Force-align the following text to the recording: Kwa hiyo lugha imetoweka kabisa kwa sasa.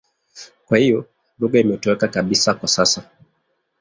Kwa 0.65 0.77
hiyo 0.77 1.05
lugha 1.39 1.59
imetoweka 1.59 2.07
kabisa 2.07 2.53
kwa 2.53 2.67
sasa. 2.67 3.09